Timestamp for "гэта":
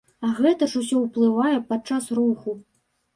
0.37-0.67